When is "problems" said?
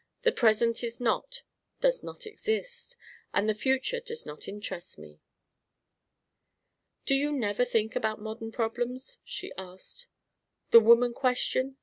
8.51-9.19